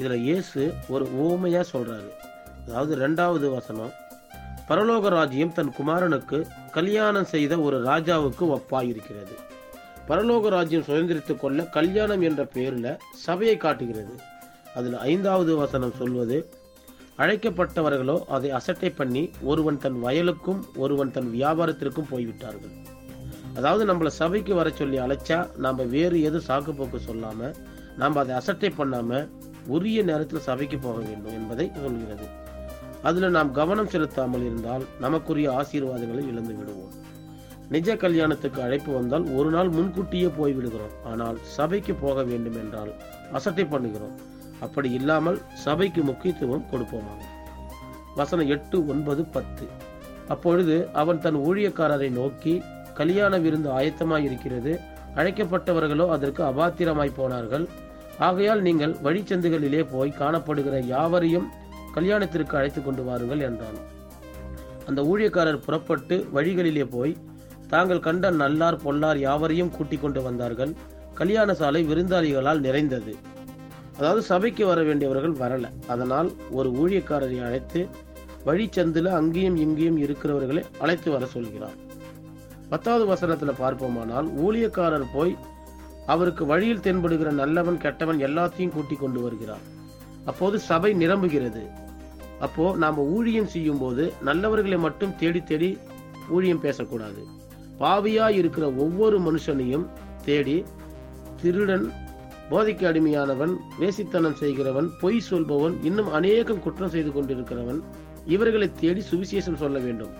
இதில் 0.00 0.24
இயேசு 0.26 0.62
ஒரு 0.94 1.04
ஊமையாக 1.24 1.64
சொல்கிறாரு. 1.72 2.10
அதாவது 2.66 2.92
ரெண்டாவது 3.04 3.46
வசனம் 3.56 3.92
பரலோக 4.68 5.08
ராஜ்யம் 5.16 5.54
தன் 5.56 5.72
குமாரனுக்கு 5.78 6.38
கல்யாணம் 6.76 7.28
செய்த 7.32 7.54
ஒரு 7.66 7.78
ராஜாவுக்கு 7.88 8.44
ஒப்பாயிருக்கிறது. 8.56 9.34
பரலோக 10.08 10.50
ராஜ்யம் 10.56 10.86
சுதந்திரித்து 10.88 11.34
கொள்ள 11.42 11.64
கல்யாணம் 11.76 12.22
என்ற 12.28 12.42
பெயரில் 12.54 12.92
சபையை 13.24 13.56
காட்டுகிறது. 13.64 14.14
அதில் 14.78 14.96
ஐந்தாவது 15.10 15.52
வசனம் 15.62 15.98
சொல்வது 16.00 16.38
அழைக்கப்பட்டவர்களோ 17.22 18.16
அதை 18.34 18.50
அசட்டை 18.58 18.90
பண்ணி 19.00 19.22
ஒருவன் 19.50 19.80
தன் 19.84 19.98
வயலுக்கும் 20.04 20.60
ஒருவன் 20.82 21.12
தன் 21.16 21.28
வியாபாரத்திற்கும் 21.36 22.10
போய்விட்டார்கள். 22.12 22.74
அதாவது 23.58 23.84
நம்மளை 23.90 24.10
சபைக்கு 24.20 24.52
வர 24.60 24.68
சொல்லி 24.80 24.98
அழைச்சா 25.06 25.38
நாம் 25.64 25.82
வேறு 25.96 26.18
எதுவும் 26.28 26.48
சாக்கு 26.48 26.74
போக்கு 26.80 27.44
நாம் 28.00 28.18
அதை 28.22 28.32
அசட்டை 28.40 28.70
பண்ணாமல் 28.70 29.26
உரிய 29.76 30.00
நேரத்தில் 30.10 30.46
சபைக்கு 30.48 30.78
போக 30.86 30.98
வேண்டும் 31.08 31.36
என்பதை 31.38 31.66
சொல்கிறது. 31.82 32.26
அதில் 33.08 33.34
நாம் 33.36 33.50
கவனம் 33.58 33.90
செலுத்தாமல் 33.92 34.44
இருந்தால் 34.48 34.84
நமக்குரிய 35.04 35.48
ஆசீர்வாதங்களை 35.60 36.22
இழந்து 36.32 36.54
விடுவோம். 36.58 36.94
நிஜ 37.74 37.90
கல்யாணத்துக்கு 38.02 38.60
அழைப்பு 38.66 38.90
வந்தால் 38.98 39.26
ஒரு 39.38 39.50
நாள் 39.54 39.70
முன்கூட்டியே 39.76 40.28
போய் 40.38 40.54
விடுகிறோம். 40.56 40.94
ஆனால் 41.10 41.36
சபைக்கு 41.56 41.94
போக 42.04 42.22
வேண்டும் 42.30 42.58
என்றால் 42.62 42.92
அசட்டை 43.38 43.64
பண்ணுகிறோம். 43.74 44.16
அப்படி 44.66 44.88
இல்லாமல் 44.98 45.38
சபைக்கு 45.64 46.00
முக்கியத்துவம் 46.08 46.66
கொடுப்போமாக. 46.72 47.20
வசனம் 48.18 48.50
எட்டு 48.54 48.78
ஒன்பது 48.92 49.22
பத்து. 49.36 49.66
அப்பொழுது 50.34 50.74
அவன் 51.02 51.22
தன் 51.26 51.38
ஊழியக்காரரை 51.48 52.08
நோக்கி 52.20 52.54
கல்யாண 52.98 53.34
விருந்து 53.44 53.68
ஆயத்தமாய் 53.78 54.26
இருக்கிறது 54.28 54.72
அழைக்கப்பட்டவர்களோ 55.20 56.04
அதற்கு 56.16 56.42
அபாத்திரமாய் 56.48 57.18
போனார்கள். 57.20 57.64
ஆகையால் 58.26 58.62
நீங்கள் 58.66 58.94
வழிச்சந்துகளிலே 59.04 59.82
போய் 59.92 60.18
காணப்படுகிற 60.18 60.76
யாவரையும் 60.94 61.48
கல்யாணத்திற்கு 61.94 62.54
அழைத்து 62.58 62.80
கொண்டு 62.82 63.02
வாருங்கள் 63.04 63.44
என்றான். 63.48 63.78
அந்த 64.88 65.00
ஊழியக்காரர் 65.02 65.64
புறப்பட்டு 65.66 66.16
வழிகளிலே 66.34 66.84
போய் 66.94 67.12
தாங்கள் 67.72 68.04
கண்ட 68.06 68.30
நல்லார் 68.42 68.82
பொல்லார் 68.84 69.18
யாவரையும் 69.18 69.72
கூட்டிக் 69.76 70.02
கொண்டு 70.02 70.22
வந்தார்கள். 70.22 70.72
கல்யாண 71.14 71.54
சாலை 71.54 71.80
விருந்தாளிகளால் 71.90 72.64
நிறைந்தது. 72.66 73.12
அதாவது 73.98 74.22
சபைக்கு 74.22 74.64
வர 74.66 74.80
வேண்டியவர்கள் 74.82 75.36
வரல. 75.42 75.66
அதனால் 75.86 76.28
ஒரு 76.50 76.68
ஊழியக்காரரை 76.82 77.38
அழைத்து 77.46 77.80
வழிச்சந்தில் 78.46 79.10
அங்கேயும் 79.20 79.56
இங்கேயும் 79.56 79.98
இருக்கிறவர்களை 80.04 80.62
அழைத்து 80.78 81.08
வர 81.10 81.24
சொல்கிறார். 81.26 81.78
பத்தாவது 82.70 83.06
வசனத்தில் 83.06 83.60
பார்ப்போமானால் 83.60 84.28
ஊழியக்காரர் 84.46 85.06
போய் 85.14 85.32
அவருக்கு 86.14 86.42
வழியில் 86.50 86.84
தென்படுகிற 86.84 87.30
நல்லவன் 87.40 87.78
கெட்டவன் 87.84 88.20
எல்லாத்தையும் 88.28 88.74
கூட்டி 88.74 88.96
கொண்டு 89.00 89.20
வருகிறார். 89.20 89.64
அப்போது 90.30 90.56
சபை 90.70 90.90
நிரம்புகிறது. 91.02 91.62
அப்போ 92.46 92.64
நாம் 92.82 92.98
ஊழியம் 93.16 93.50
செய்யும் 93.54 93.80
போது 93.82 94.04
நல்லவர்களை 94.28 94.78
மட்டும் 94.86 95.16
தேடி 95.20 95.40
தேடி 95.50 95.70
ஊழியம் 96.34 96.62
பேசக்கூடாது. 96.66 97.22
பாவியாய் 97.80 98.38
இருக்கிற 98.40 98.64
ஒவ்வொரு 98.84 99.16
மனுஷனையும் 99.26 99.86
தேடி 100.24 100.56
திருடன் 101.42 101.86
போதைக்கு 102.50 102.84
அடிமையானவன் 102.90 103.52
வேசித்தனம் 103.80 104.38
செய்கிறவன் 104.40 104.88
பொய் 105.00 105.20
சொல்பவன் 105.28 105.74
இன்னும் 105.88 106.10
அநேகம் 106.18 106.62
குற்றம் 106.64 106.92
செய்து 106.94 107.10
கொண்டிருக்கிறவன் 107.10 107.80
இவர்களை 108.34 108.68
தேடி 108.80 109.02
சுவிசேஷம் 109.10 109.60
சொல்ல 109.62 109.78
வேண்டும். 109.86 110.14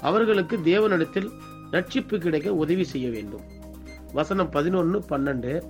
அவர்களுக்கு 0.00 0.56
தேவனிடத்தில் 0.70 1.28
ரட்சிப்பு 1.74 2.16
கிடைக்க 2.24 2.48
உதவி 2.62 2.84
செய்ய 2.94 3.06
வேண்டும். 3.10 3.44
வசனம் 4.12 4.52
பதினொன்னு 4.52 4.98
பன்னெண்டு. 5.10 5.62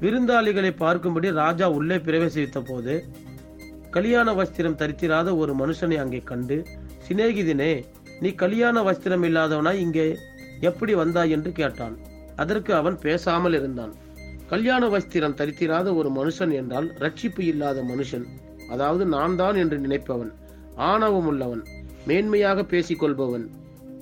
விருந்தாளிகளை 0.00 0.70
பார்க்கும்படி 0.78 1.30
ராஜா 1.30 1.66
உள்ளே 1.68 1.96
பிரவேசித்த 1.96 2.60
போது 2.60 3.04
கல்யாண 3.90 4.32
வஸ்திரம் 4.32 4.74
தரித்திராத 4.74 5.36
ஒரு 5.36 5.54
மனுஷனை 5.54 5.96
அங்கே 5.96 6.20
கண்டு 6.20 6.64
சிநேகிதினே 7.08 7.84
நீ 8.20 8.30
கல்யாண 8.34 8.82
வஸ்திரம் 8.82 9.24
இல்லாதவனாய் 9.24 9.80
இங்கே 9.80 10.18
எப்படி 10.60 10.94
வந்தாய் 10.94 11.30
என்று 11.30 11.52
கேட்டான். 11.52 11.96
அதற்கு 12.36 12.74
அவன் 12.74 12.98
பேசாமல் 12.98 13.52
இருந்தான். 13.52 13.92
கல்யாண 14.48 14.88
வஸ்திரம் 14.88 15.34
தரித்திராத 15.34 15.94
ஒரு 15.94 16.10
மனுஷன் 16.10 16.50
என்றால் 16.50 16.88
ரட்சிப்பு 16.98 17.38
இல்லாத 17.38 17.82
மனுஷன் 17.82 18.26
அதாவது 18.70 19.04
நான் 19.06 19.36
தான் 19.36 19.54
என்று 19.54 19.78
நினைப்பவன் 19.78 20.32
ஆணவம் 20.76 21.26
உள்ளவன் 21.26 21.62
மேன்மையாக 22.06 22.62
பேசிக்கொள்பவன் 22.62 23.46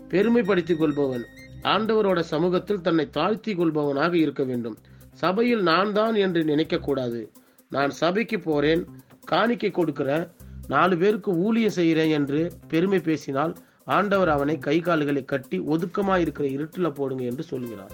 பெருமைப்படுத்திக் 0.08 0.78
கொள்பவன் 0.78 1.24
ஆண்டவரோட 1.64 2.20
சமூகத்தில் 2.20 2.80
தன்னை 2.80 3.10
தாழ்த்தி 3.10 3.52
கொள்பவனாக 3.54 4.14
இருக்க 4.14 4.42
வேண்டும். 4.44 4.76
சபையில் 5.14 5.62
நான் 5.62 5.92
தான் 5.92 6.14
என்று 6.14 6.44
நினைக்க 6.44 6.78
கூடாது 6.78 7.30
நான் 7.68 7.90
சபைக்கு 7.90 8.38
போறேன் 8.40 8.82
காணிக்கை 9.24 9.70
கொடுக்கிறேன் 9.70 10.24
நாலு 10.68 10.96
பேருக்கு 10.96 11.30
ஊழியம் 11.36 11.76
செய்கிறேன் 11.78 12.08
என்று 12.08 12.52
பெருமை 12.68 12.98
பேசினால் 12.98 13.56
ஆண்டவர் 13.84 14.28
அவனை 14.28 14.58
கை 14.58 14.80
கால்களை 14.80 15.24
கட்டி 15.24 15.58
ஒதுக்கமா 15.60 16.16
இருக்கிற 16.18 16.48
இருட்டில் 16.48 16.92
போடுங்க 16.92 17.24
என்று 17.24 17.42
சொல்கிறார். 17.42 17.92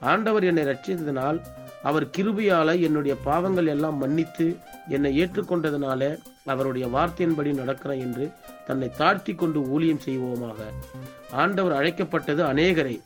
ஆண்டவர் 0.00 0.44
என்னை 0.44 0.64
ரட்சித்ததினால் 0.64 1.38
அவர் 1.82 2.06
கிருபியால 2.16 2.80
என்னுடைய 2.80 3.16
பாவங்கள் 3.24 3.66
எல்லாம் 3.66 3.96
மன்னித்து 3.96 4.56
என்னை 4.88 5.10
ஏற்றுக்கொண்டதனால 5.22 6.18
அவருடைய 6.44 6.86
வார்த்தையின்படி 6.88 7.52
நடக்கிறேன் 7.62 7.98
என்று 7.98 8.32
தன்னை 8.66 8.88
தாழ்த்தி 8.88 9.34
கொண்டு 9.34 9.70
ஊழியம் 9.70 10.00
செய்வோமாக. 10.04 10.56
ஆண்டவர் 11.30 11.72
அழைக்கப்பட்டது 11.72 12.44
அநேகரை. 12.44 13.02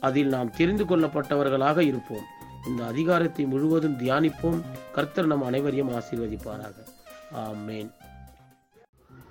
அதில் 0.00 0.26
நாம் 0.26 0.50
தெரிந்து 0.50 0.84
கொள்ளப்பட்டவர்களாக 0.84 1.78
இருப்போம். 1.78 2.24
இந்த 2.66 2.84
அதிகாரத்தை 2.84 3.44
முழுவதும் 3.44 3.98
தியானிப்போம். 3.98 4.60
கர்த்தர் 4.92 5.26
நம் 5.26 5.42
அனைவரையும் 5.42 5.90
ஆசீர்வதிப்பாராக. 5.90 6.74
ஆமேன். 7.34 7.90